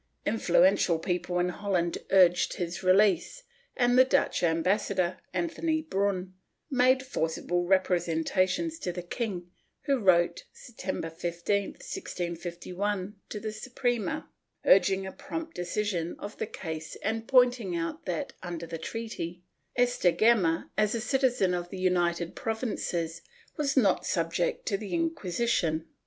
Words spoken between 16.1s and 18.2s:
of the case and pointing out